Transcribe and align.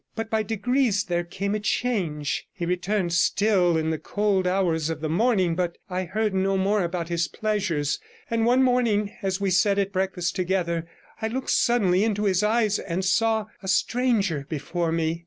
But 0.15 0.31
by 0.31 0.41
degrees 0.41 1.03
there 1.03 1.23
came 1.23 1.53
a 1.53 1.59
change; 1.59 2.47
he 2.51 2.65
returned 2.65 3.13
still 3.13 3.77
in 3.77 3.91
the 3.91 3.99
cold 3.99 4.47
hours 4.47 4.89
of 4.89 4.99
the 4.99 5.07
morning, 5.09 5.53
but 5.53 5.77
I 5.91 6.05
heard 6.05 6.33
no 6.33 6.57
more 6.57 6.83
about 6.83 7.09
his 7.09 7.27
pleasures, 7.27 7.99
and 8.27 8.43
one 8.43 8.63
morning 8.63 9.13
as 9.21 9.39
we 9.39 9.51
sat 9.51 9.77
at 9.77 9.93
breakfast 9.93 10.35
together 10.35 10.87
I 11.21 11.27
looked 11.27 11.51
suddenly 11.51 12.03
into 12.03 12.23
his 12.23 12.41
eyes 12.41 12.79
and 12.79 13.05
saw 13.05 13.45
a 13.61 13.67
stranger 13.67 14.47
before 14.49 14.91
me. 14.91 15.19